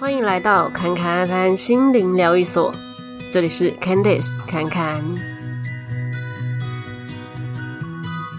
[0.00, 2.74] 欢迎来到侃侃阿谈心灵疗愈所，
[3.30, 5.04] 这里是 Candice 侃侃。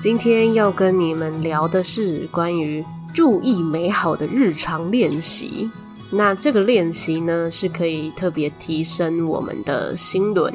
[0.01, 5.71] 今天要跟你们聊的是关于注意美好的日常练习。
[6.11, 10.53] 那这个练习呢，是可以特别提升我们的心轮。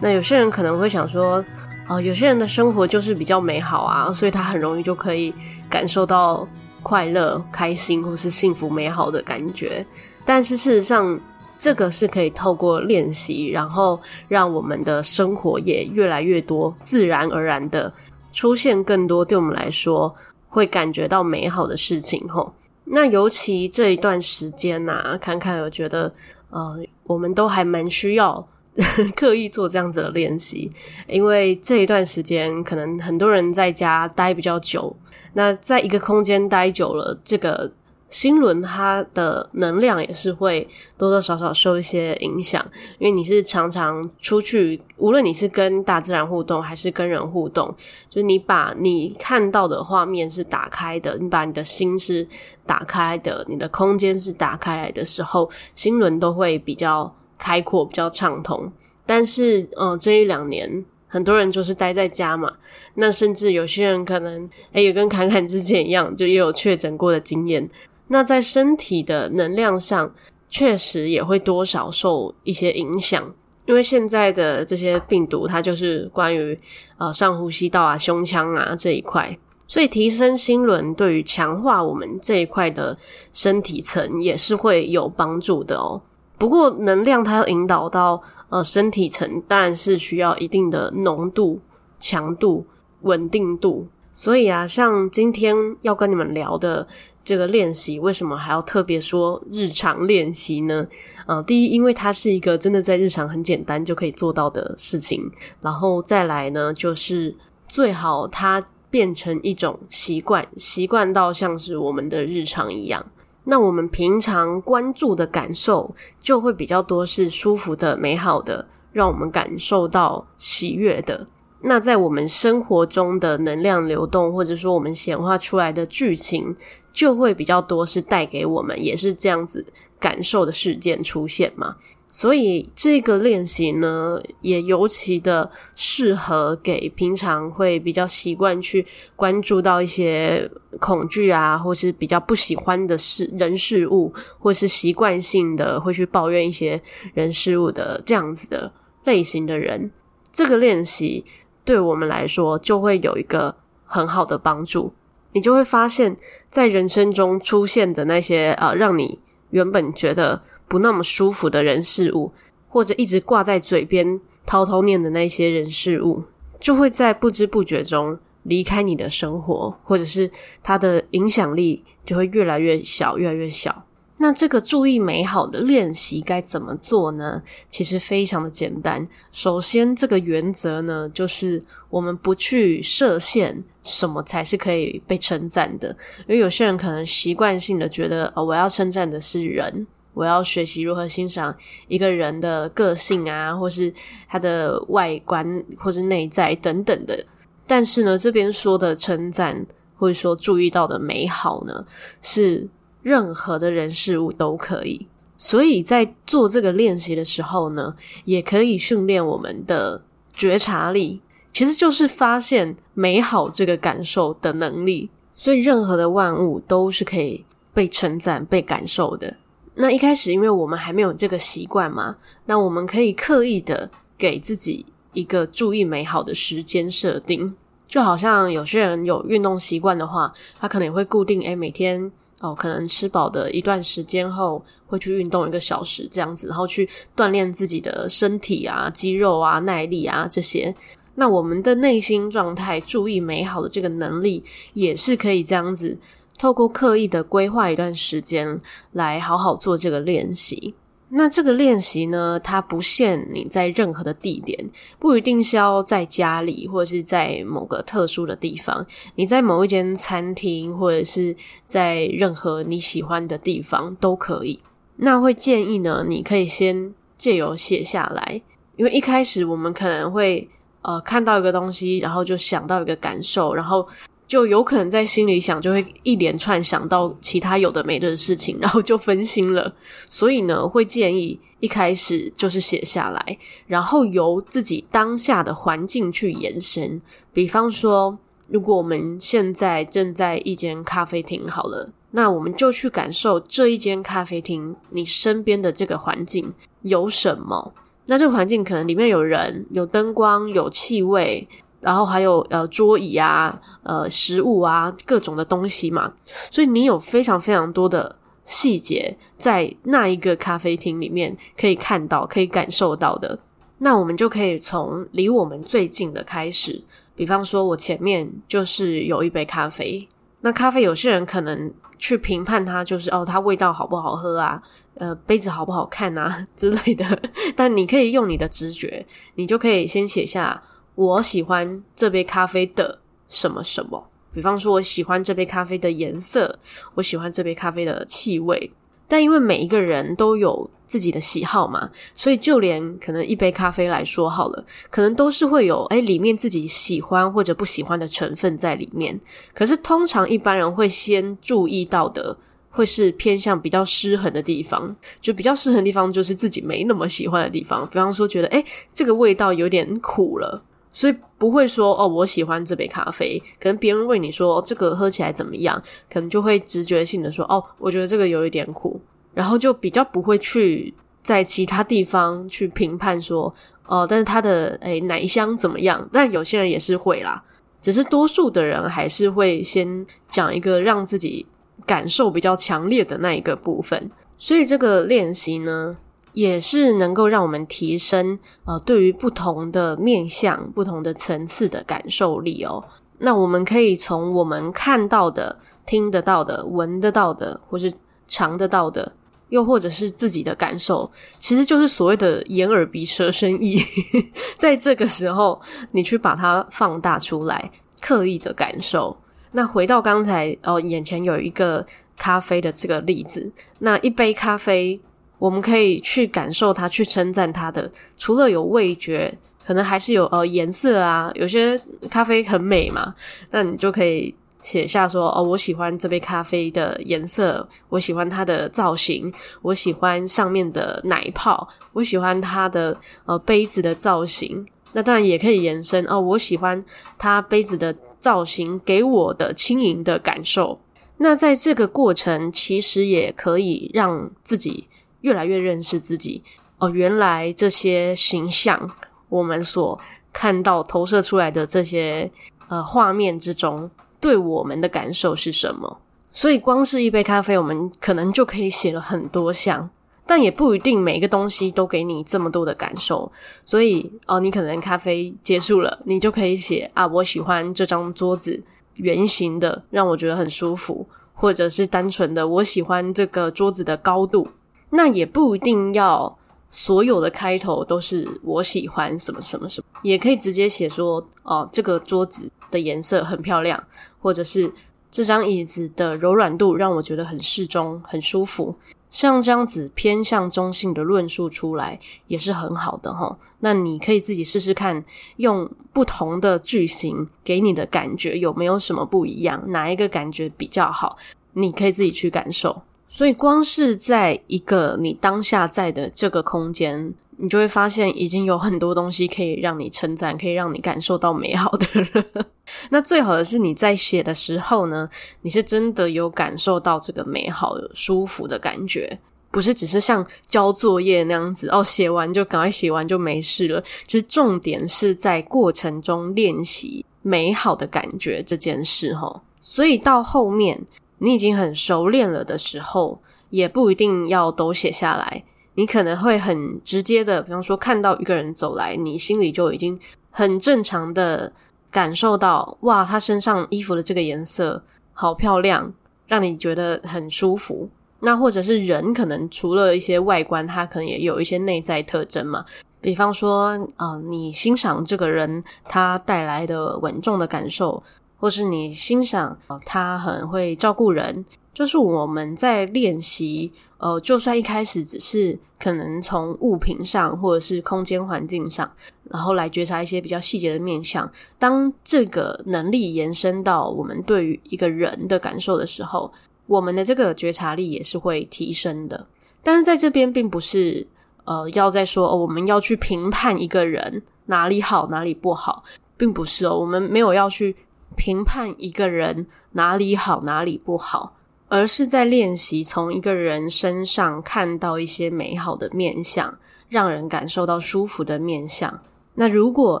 [0.00, 1.44] 那有些人可能会想说，
[1.88, 5.34] 哦，有些人的生活就是比较美好啊，所以他很容易就可以
[5.68, 6.46] 感受到
[6.86, 9.84] 快乐、开心或是幸福美好的感觉。
[10.24, 11.18] 但是事实上，
[11.58, 17.92] 这个是可以透过练习，然后让我们的生活也越来越多，自然而然的
[18.32, 20.14] 出现更多对我们来说
[20.48, 22.24] 会感觉到美好的事情。
[22.28, 22.52] 吼，
[22.84, 26.14] 那尤其这一段时间呐、啊，坎坎我觉得，
[26.50, 28.46] 呃，我们都还蛮需要。
[29.16, 30.70] 刻意做这样子的练习，
[31.06, 34.94] 因为这一段时间可能很多人在家待比较久，
[35.32, 37.72] 那在一个空间待久了，这个
[38.10, 42.62] 心轮它的能量也是会多多少少受一些影响。
[42.98, 47.74] 因为你是常常出去，无论你是跟大自然互动还是跟人互动，
[48.10, 52.28] 就是你把你看到的画面是打开的，你把你的心是
[52.66, 57.10] 打开的，你的空间是打开来的时候，心轮都会比较。
[57.38, 58.70] 开阔比较畅通，
[59.04, 62.52] 但是，嗯、呃，这一两年很多人就是待在家嘛，
[62.94, 67.68] 那甚至有些人可能，诶也跟侃侃之前一样，就也有确诊过的经验。
[68.08, 70.12] 那在身体的能量上，
[70.48, 73.34] 确实也会多少受一些影响，
[73.66, 76.58] 因为现在的这些病毒，它就是关于
[76.98, 82.96] 呃上呼吸道啊、胸腔啊这一块，所以提升心轮对于强化我们这一块的
[83.32, 86.00] 身体层也是会有帮助的哦。
[86.38, 91.60] 不过，能量它要引导到呃身体层，当然是需要一定的浓度、
[91.98, 92.66] 强度、
[93.02, 93.88] 稳定度。
[94.14, 96.86] 所以啊，像今天要跟你们聊的
[97.22, 100.86] 这个练习，为什么还要特别说日常练习呢？
[101.26, 105.30] 呃，第一，因为它是一个真的在日常很简单就可以做到的事情。
[105.60, 107.34] 然后再来呢，就是
[107.68, 113.04] 最好它变成一种习惯，习惯到像是我们的日常一样。
[113.48, 121.28] 那我们平常关注的感受就会比较多，是舒服的、美好的，让我们感受到喜悦的。
[121.60, 126.54] 那在我们生活中的能量流动，或者说我们显化出来的剧情，
[126.92, 129.64] 就会比较多，是带给我们也是这样子
[129.98, 131.76] 感受的事件出现嘛。
[132.16, 140.50] 所以这个练习呢，也尤其的适合给平常会比较习惯去关注到一些
[140.80, 146.80] 恐惧啊，或是比较不喜欢的事人事物，或是习惯性的会去抱怨一些
[147.12, 148.72] 人事物的这样子的
[149.04, 149.90] 类型的人。
[150.32, 151.22] 这个练习
[151.66, 153.54] 对我们来说就会有一个
[153.84, 154.94] 很好的帮助，
[155.32, 156.16] 你就会发现，
[156.48, 160.40] 在人生中出现的那些呃，让你原本觉得。
[160.68, 162.32] 不那么舒服的人事物，
[162.68, 166.24] 或者一直挂在嘴边偷偷念的那些人事物，
[166.60, 170.30] 就会在不知不觉中离开你的生活，或者是
[170.62, 173.84] 它的影响力就会越来越小，越来越小。
[174.18, 177.42] 那这个注意美好的练习该怎么做呢？
[177.70, 179.06] 其实非常的简单。
[179.30, 185.90] 首先，这个原则呢，就是我们不去设限，什么才是可以被称赞的。
[186.20, 189.86] 因为有些人可能习惯性的觉得，哦，我要称赞的是人。
[190.16, 191.54] 我要学习如何欣赏
[191.88, 193.92] 一个人的个性啊，或是
[194.26, 197.22] 他的外观，或是内在等等的。
[197.66, 199.66] 但是呢，这边说的称赞，
[199.98, 201.84] 或者说注意到的美好呢，
[202.22, 202.66] 是
[203.02, 205.06] 任何的人事物都可以。
[205.36, 207.94] 所以在做这个练习的时候呢，
[208.24, 210.02] 也可以训练我们的
[210.32, 211.20] 觉察力，
[211.52, 215.10] 其实就是发现美好这个感受的能力。
[215.34, 217.44] 所以任何的万物都是可以
[217.74, 219.36] 被称赞、被感受的。
[219.78, 222.16] 那一开始，因为我们还没有这个习惯嘛，
[222.46, 227.54] 那我们可以刻意的给自己一个注意美好的时间设定，
[227.86, 232.10] 就好像有些人有运动习惯的话，他可能也会固定，诶，每天
[232.40, 240.74] 哦，可能吃饱的一段时间后，会去运动一个小时这样子，然后去锻炼自己的身体啊、肌肉啊、耐力啊这些。
[241.16, 244.42] 那我们的内心状态，注意美好的这个能力，
[244.72, 245.98] 也是可以这样子。
[246.38, 248.60] 透过刻意的规划一段时间
[248.92, 250.74] 来好好做这个练习。
[251.08, 254.68] 那这个练习呢，它不限你在任何的地点，
[254.98, 258.84] 不一定是要在家里或者是在某个特殊的地方。
[259.14, 261.34] 你在某一间餐厅或者是
[261.64, 264.60] 在任何你喜欢的地方都可以。
[264.96, 268.42] 那会建议呢，你可以先借由写下来，
[268.74, 270.48] 因为一开始我们可能会
[270.82, 273.86] 呃看到一个东西，然后就想到一个感受，然后。
[274.26, 279.72] 就有可能在心里想，就会一连串想到其他有的没的事情，然后就分心了。
[280.08, 287.00] 所以呢，会建议一开始就是写下来，然后由自己当下的环境去延伸。
[287.32, 288.18] 比方说，
[288.48, 296.52] 如果我们现在正在一间咖啡厅，好了，那我们就去感受这一间咖啡厅，你身边的这个环境
[296.82, 297.72] 有什么？
[298.06, 301.46] 那这个环境可能里面有人、有灯光、有气味。
[301.86, 306.12] 然后还有呃桌椅啊，呃食物啊，各种的东西嘛，
[306.50, 313.38] 所以你有非常非常多的细节在那一个咖啡厅里面可以看到、可以感受到的。
[313.78, 316.82] 那我们就可以从离我们最近的开始，
[317.14, 320.08] 比方说我前面就是有一杯咖啡，
[320.40, 324.60] 那咖啡有些人可能去评判它，就是哦它味道好不好喝啊，
[324.94, 327.06] 呃杯子好不好看啊之类的。
[327.54, 329.06] 但你可以用你的直觉，
[329.36, 330.60] 你就可以先写下。
[330.96, 332.98] 我喜欢这杯咖啡的
[333.28, 334.02] 什么什么，
[334.32, 336.58] 比方说，我喜欢这杯咖啡的颜色，
[336.94, 338.70] 我喜欢这杯咖啡的气味。
[339.08, 349.20] 但因为每一个人都有自己的喜好嘛，所以就连可能一杯咖啡来说好了，可能都是会有诶里面自己喜欢或者不喜欢的成分在里面。
[349.54, 352.36] 可是通常一般人会先注意到的，
[352.70, 357.86] 会是偏向比较失衡的地方，就比较失衡的地方就是自己没那么喜欢的地方。
[357.88, 360.62] 比方说，觉得诶这个味道有点苦了。
[360.96, 363.38] 所以不会说哦，我喜欢这杯咖啡。
[363.60, 368.98] 可能别人问你说这个喝起来怎么样，可能就会直觉性的说哦，我觉得这个有一点苦，
[369.34, 373.54] 然后就比较不会去在其他地方去评判说
[373.84, 376.08] 哦，但是它的诶奶香怎么样？
[376.10, 377.44] 但有些人也是会啦，
[377.82, 381.44] 只是多数的人还是会先讲一个让自己
[381.84, 384.10] 感受比较强烈的那一个部分。
[384.38, 385.98] 所以这个练习呢，
[386.36, 392.84] 也是能够让我们提升呃，对于不同的面向、不同的层次的感受力哦。
[393.20, 397.90] 那我们可以从我们看到的、听得到的、闻得到的，或是
[398.28, 399.10] 尝得到的，
[399.48, 403.80] 又或者是自己的感受，其实就是所谓的眼耳鼻舌身意。
[404.58, 405.58] 在这个时候，
[405.92, 407.70] 你去把它放大出来，
[408.02, 409.16] 刻意的感受。
[409.52, 411.86] 那回到刚才哦，眼前有一个
[412.18, 415.00] 咖啡的这个例子，那一杯咖啡。
[415.38, 417.90] 我们可以去感受它，去称赞它的。
[418.16, 419.36] 除了有味觉，
[419.66, 421.30] 可能还是有呃颜色啊。
[421.34, 421.78] 有些
[422.08, 423.14] 咖啡很美嘛，
[423.50, 432.96] 那你就可以写下说哦，我喜欢这杯咖啡的颜色，我喜欢它的造型，我喜欢上面的奶泡，我喜欢它的
[433.26, 434.66] 呃杯子的造型。
[434.92, 436.82] 那当然也可以延伸哦，我喜欢
[437.18, 440.80] 它杯子的造型给我的轻盈的感受。
[441.18, 444.88] 那在这个过程，其实也可以让自己。
[445.20, 446.42] 越来越认识自己
[446.78, 448.90] 哦，原来这些形象，
[449.28, 449.98] 我们所
[450.32, 452.30] 看到投射出来的这些
[452.68, 453.90] 呃画面之中，
[454.20, 455.98] 对我们的感受是什么？
[456.30, 459.88] 所以光是一杯咖啡，我们可能就可以写了很多项，
[460.26, 463.32] 但也不一定每个东西都给你这么多的感受。
[463.64, 468.62] 所以哦，你可能咖啡结束了，你就可以写啊，我喜欢这张桌子，
[468.96, 474.46] 圆形的，让我觉得很舒服，或者是单纯的，我喜欢这个桌子的高度。
[474.90, 476.36] 那也不一定要
[476.70, 483.82] 所有的开头都是我喜欢什么什么什么，也可以直接写说哦，这个桌子的颜色很漂亮，
[484.20, 484.72] 或者是
[485.10, 488.74] 这张椅子的柔软度让我觉得很适中、很舒服。
[489.08, 493.38] 像这样子偏向中性的论述出来也是很好的哈。
[493.60, 495.02] 那你可以自己试试看，
[495.36, 501.16] 用不同的句型给你的感觉有没有什么不一样，哪一个感觉比较好，
[501.52, 502.82] 你可以自己去感受。
[503.16, 512.46] 所以，光是在一个你当下在的这个空间，你就会发现已经有很多东西可以让你称赞，可以让你感受到美好的了。
[512.90, 515.08] 那最好的是你在写的时候呢，
[515.40, 519.18] 你是真的有感受到这个美好、舒服的感觉，
[519.50, 523.82] 不是只是像交作业那样子哦，写完就赶快写完就没事了。
[524.06, 529.40] 其实重点是在过程中练习美好的感觉这件事齁。
[529.58, 530.78] 所以到后面。
[531.18, 533.20] 你已经很熟练了的时候，
[533.50, 535.44] 也不一定要都写下来。
[535.74, 539.98] 你可能会很直接的，比方说看到一个人走来，你心里就已经
[540.30, 541.52] 很正常的
[541.90, 544.82] 感受到，哇，他身上衣服的这个颜色
[545.12, 545.92] 好漂亮，
[546.26, 547.88] 让你觉得很舒服。
[548.20, 552.64] 那或者是人，可能除了一些外观，他可能也有一些内在特征嘛。
[553.02, 558.02] 比方说，呃，你欣赏这个人他带来的稳重的感受。
[558.38, 568.90] 或是你欣赏他很会照顾人，就是我们在练习，呃，就算一开始只是可能从物品上或者是空间环境上，
[569.30, 571.30] 然后来觉察一些比较细节的面向。
[571.58, 576.32] 当这个能力延伸到我们对于一个人的感受的时候，
[576.66, 579.26] 我们的这个觉察力也是会提升的。
[579.62, 581.06] 但是在这边并不是
[581.44, 585.82] 呃要再说，哦，我们要去评判一个人哪里好哪里不好，
[586.16, 587.74] 并不是哦，我们没有要去
[588.16, 591.34] 评判一个人哪里好哪里不好。
[591.68, 596.56] 而是在练习从一个人身上看到一些美好的面相，
[596.88, 599.00] 让人感受到舒服的面相。
[599.34, 600.00] 那如果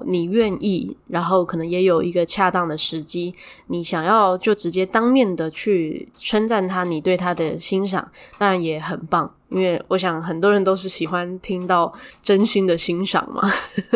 [0.06, 3.34] 你愿意，然后可能也有一个恰当的时机，
[3.66, 8.08] 你想要就直接当面的去称赞他，你对他的欣赏，
[8.38, 9.28] 当然也很棒。
[9.48, 11.92] 因为我想很多人都是喜欢听到
[12.22, 13.42] 真心的欣赏嘛，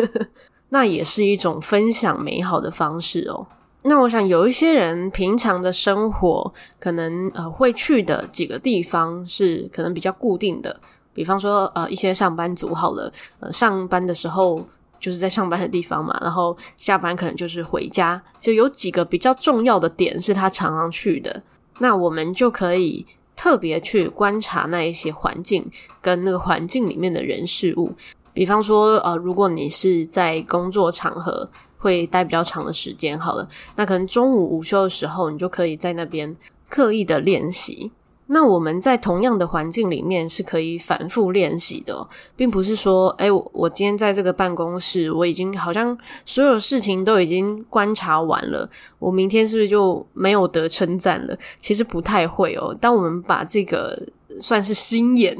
[0.67, 3.47] 那也是一种分享美好的方式哦。
[3.83, 10.79] 那我想有一些人平常的生活可能呃会去的几个地方是可能比较固定的，
[11.15, 14.63] 比方说呃一些上班族好了，呃上班的时候
[14.99, 21.41] 就是在上班的地方嘛，然后下班可能就是回家，就有几个比较重要的点是他常常去的，
[21.79, 23.03] 那我们就可以
[23.35, 25.67] 特别去观察那一些环境
[25.99, 27.91] 跟那个环境里面的人事物，
[28.31, 31.49] 比方说呃如果你是在工作场合。
[31.81, 36.35] 会待比较长的时间，好了，那可能中午午休的时候，你就可以在那边
[36.69, 37.91] 刻意的练习。
[38.27, 48.69] 那我们在同样的环境里面是可以反复练习的，并不是说，诶，我今天在这个办公室，我已经好像所有事情都已经观察完了，
[48.99, 51.37] 我明天是不是就没有得称赞了？
[51.59, 52.73] 其实不太会哦。
[52.79, 54.01] 当我们把这个
[54.39, 55.37] 算是心眼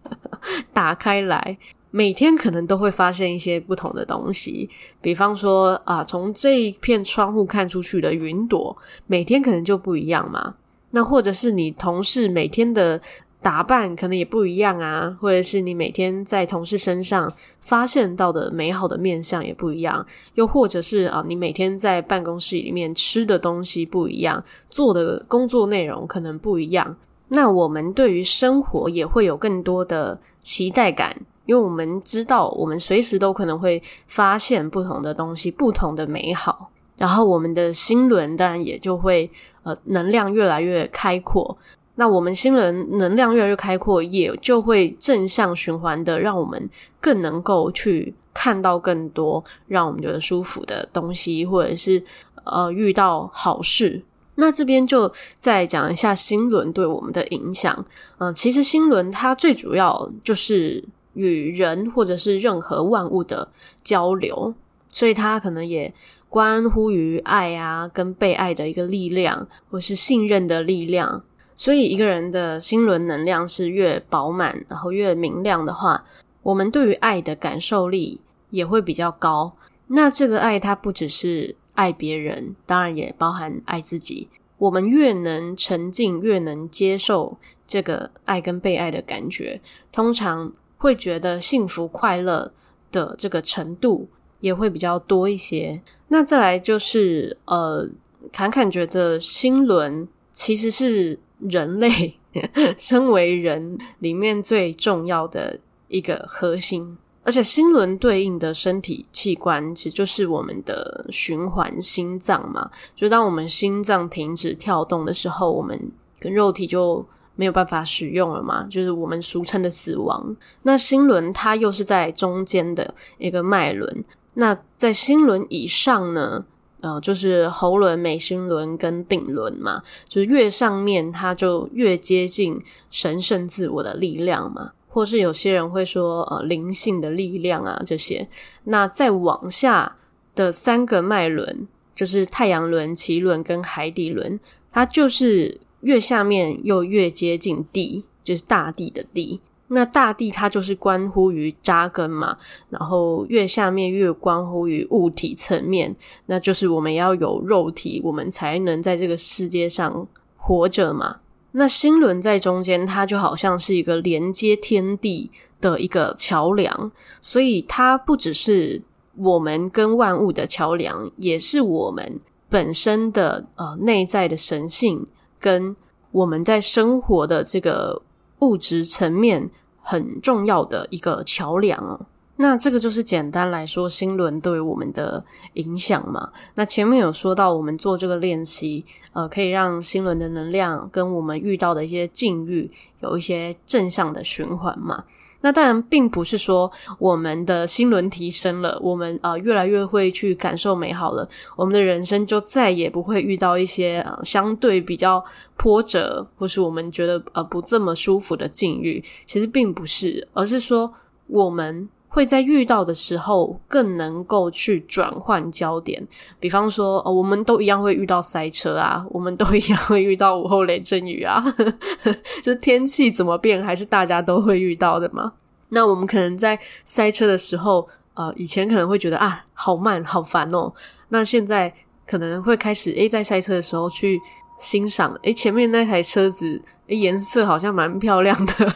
[0.72, 1.58] 打开来。
[1.96, 4.68] 每天可能都会发现一些不同的东西，
[5.00, 8.76] 比方说啊，从这一片窗户看出去的云朵，
[9.06, 10.56] 每天可能就不一样嘛。
[10.90, 13.00] 那或者是你同事每天的
[13.40, 26.94] 打扮可能也不一样啊，或者是你每天在同事身上发现到的美好的面相也不一样，又或者是啊，你每天在办公室里面吃的东西不一样，做的工作内容可能不一样。
[27.28, 31.16] 那我们对于生活也会有更多的期待感。
[31.46, 39.30] 因为我们知道，我们随时都可能会发现不同的东西，不同的美好，然后我们的心轮当然也就会
[39.62, 41.56] 呃能量越来越开阔。
[41.94, 46.68] 那我们心轮能量越来越开阔，也就会正向循环的，让我们
[47.00, 52.02] 更能够去看到更多让我们觉得舒服的东西，或者是
[52.44, 54.02] 呃遇到好事。
[54.34, 57.86] 那这边就再讲一下心轮对我们的影响。
[58.18, 60.84] 嗯、其实心轮它最主要就是。
[61.16, 63.48] 与人或者是任何万物的
[63.82, 64.54] 交流，
[64.90, 65.92] 所以它可能也
[66.28, 71.24] 关乎于爱啊，跟被爱的一个力量，或是信任的力量。
[71.56, 76.04] 所以一个人的心轮能量是越饱满，然后越明亮的话，
[76.42, 78.20] 我们对于爱的感受力
[78.50, 79.56] 也会比较高。
[79.86, 84.28] 那这个爱，它不只是爱别人，当然也包含爱自己。
[84.58, 90.52] 我们越能沉浸，越能接受这个爱跟被爱的感觉，通常。
[90.86, 92.52] 会觉得幸福快乐
[92.92, 95.82] 的这个程度也会比较多一些。
[96.06, 97.88] 那再来就是，呃，
[98.30, 102.16] 侃侃觉得心轮其实是人类
[102.78, 112.70] 身为人里面最重要的一个核心，而且心轮对应的身体器官其实就是我们的循环心脏嘛。
[112.94, 115.90] 就当我们心脏停止跳动的时候，我们
[116.20, 117.04] 跟肉体就。
[117.36, 120.34] 没有办法使用了嘛，就是我们俗称的死亡。
[120.62, 124.04] 那心轮它又是在中间的一个脉轮。
[124.34, 126.44] 那在心轮以上呢，
[126.80, 132.58] 呃，就是喉轮、眉心轮跟顶轮嘛，就是越上面它就越接近
[132.90, 138.26] 神圣自我的力量嘛，或是有些人会说呃灵性的力量啊这些。
[138.64, 139.96] 那再往下
[140.34, 144.40] 的三个脉轮，就是太阳轮、脐轮跟海底轮，
[144.72, 145.60] 它就是。
[145.86, 149.40] 越下面又越接近地，就是大地的地。
[149.68, 152.36] 那大地它就是关乎于扎根嘛，
[152.70, 155.94] 然后越下面越关乎于物体层面，
[156.26, 161.18] 那就是我们要有肉体，我们才能在这个世界上活着嘛。
[161.52, 166.90] 那心轮在中间，它就好像是一个连接天地的一个桥梁，
[167.22, 168.82] 所以它不只是
[169.16, 175.06] 我们跟万物的桥梁，也是我们本身的呃内在的神性。
[175.46, 175.76] 跟
[176.10, 178.02] 我们在生活的这个
[178.40, 179.48] 物质层面
[179.80, 182.00] 很重要的一个桥梁哦。
[182.38, 186.32] 那这个就是简单来说，心轮对我们的影响嘛。
[186.56, 192.68] 那前面有说到，我们做这个练习，呃，可以让心轮的能量跟我们遇到的一些境遇
[193.00, 195.04] 有一些正向的循环嘛。
[195.46, 205.24] 那当然，并不是说我们的心轮提升了，我们呃越来越会去感受美好了，我们的人生就再也不会遇到一些呃相对比较
[205.56, 209.00] 波折，或是我们觉得呃不这么舒服的境遇。
[209.24, 210.92] 其实并不是，而是说
[211.28, 211.88] 我们。
[212.16, 216.02] 会在遇到的时候更能够去转换焦点，
[216.40, 221.44] 比方说，哦，我们都一样会遇到塞车啊，我们都一样会遇到午后雷阵雨啊，
[222.42, 225.34] 就是天气怎么变，还是大家都会遇到的嘛。
[225.68, 230.72] 那我们可能在塞车的时候，呃，以前可能会觉得啊，好慢，好烦哦。
[231.10, 231.70] 那现在
[232.06, 234.18] 可能会开始，诶，在塞车的时候去
[234.58, 238.74] 欣赏，诶，前面那台车子，诶，颜色好像蛮漂亮的。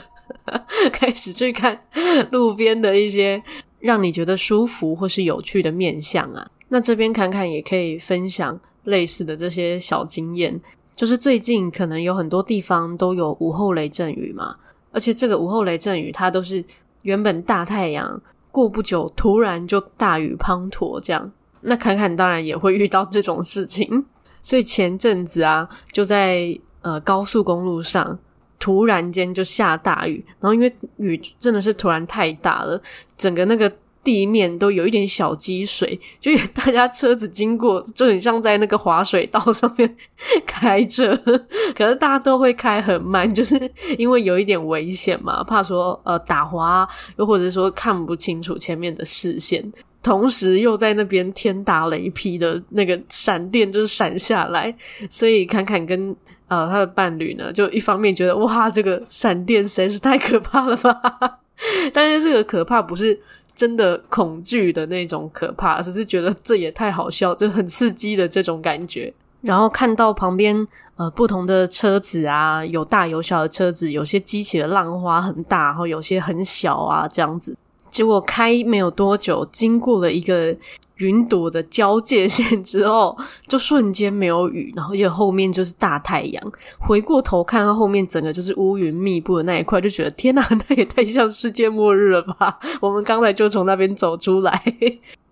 [0.93, 1.79] 开始去看
[2.31, 3.43] 路边的一些
[3.79, 10.61] 让你觉得舒服或是有趣的面相啊，那这边侃侃也可以分享类似的这些小经验。
[10.95, 14.55] 就是最近可能有很多地方都有午后雷阵雨嘛，
[14.93, 16.63] 而且这个午后雷阵雨它都是
[17.03, 18.21] 原本大太阳，
[18.51, 21.33] 过不久突然就大雨滂沱这样。
[21.63, 24.05] 那侃侃当然也会遇到这种事情，
[24.43, 28.19] 所以前阵子啊，就在呃高速公路上。
[28.61, 32.81] 突然间就下大雨，然后因为雨真的是突然太大了，
[33.17, 33.73] 整个那个
[34.05, 39.97] 地面都有一点小积水，就大家车子经过就很像在那个滑水道上面
[40.47, 41.17] 开着，
[41.75, 43.59] 可是大家都会开很慢， 就是
[43.99, 49.73] 因为有一点危险嘛，怕说呃打滑，又或者说看不清楚前面的视线。
[50.03, 54.75] 同时又在那边天打雷劈的那个闪电就是闪下来，
[55.11, 56.17] 所以侃侃跟
[56.49, 61.01] 呃他的伴侣呢，就一方面觉得哇，这个闪电实在是太可怕了吧，
[61.93, 63.19] 但是这个可怕不是
[63.55, 69.13] 真的恐惧的那种可怕，只是觉得这也太好笑，就很刺激的这种感觉。
[69.43, 70.67] 然后看到旁边
[70.97, 77.57] 呃不同的车子啊，有大有小的车子，有些激起的浪花很大，然后有些很小啊，这样子。
[77.91, 80.57] 结果开没有多久，经过了一个
[80.97, 83.17] 云朵的交界线之后，
[83.49, 86.53] 就瞬间没有雨，然后又后面就是大太阳。
[86.79, 92.59] 回过头看到后面整个就是乌云密布的那一块，就觉得天哪，那也太像世界末日了吧！
[92.81, 94.63] 我们刚才就从那边走出来。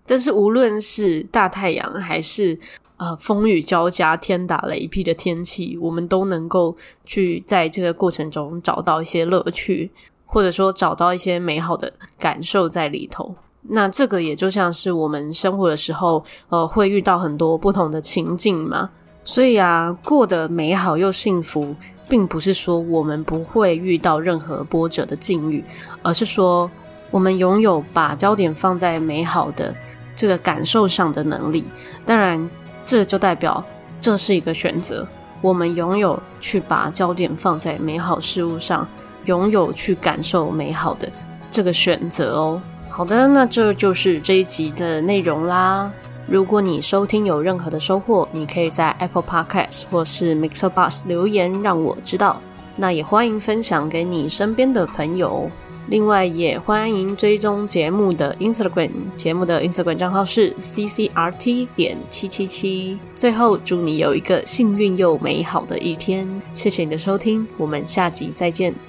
[0.05, 2.57] 但是无论是大太阳还是
[2.97, 9.91] 呃风雨交加、天打雷劈的天气，我们都能够去在这个过程中找到一些乐趣。
[10.31, 18.91] 或者说找到一些美好的感受在里头，那这个也就像是我们生活的时候，呃，会遇到很多不同的情境嘛。
[19.23, 21.75] 所以啊，过得美好又幸福，
[22.07, 25.65] 并不是说我们不会遇到任何波折的境遇，
[26.03, 26.69] 而是说
[27.09, 29.75] 我们拥有把焦点放在美好的
[30.15, 31.65] 这个感受上的能力。
[32.05, 32.47] 当然，
[32.85, 33.63] 这就代表
[33.99, 35.07] 这是一个选择，
[35.41, 38.87] 我们拥有去把焦点放在美好事物上。
[39.29, 41.07] 拥有去感受美好的
[41.51, 42.61] 这个选择哦。
[42.89, 45.91] 好的，那这就是这一集的内容啦。
[46.27, 52.41] 如果你收听有任何的收获，你可以在 Apple Podcast 或是 Mixer b u s 留言让我知道。
[52.75, 55.49] 那也欢迎分享给你身边的朋友。
[55.87, 62.97] 另外，也欢迎追踪节目的 Instagram，节目的 Instagram 账号是 ccrt 点七七七。
[63.15, 66.27] 最后，祝你有一个幸运又美好的一天。
[66.53, 68.88] 谢谢你的收听，我们下集再见。